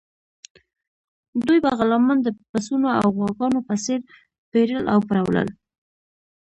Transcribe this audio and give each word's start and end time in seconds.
دوی 1.45 1.59
به 1.63 1.71
غلامان 1.79 2.17
د 2.21 2.27
پسونو 2.49 2.87
او 2.99 3.07
غواګانو 3.17 3.59
په 3.67 3.75
څیر 3.83 3.99
پیرل 4.51 4.83
او 4.93 4.99
پلورل. 5.07 5.49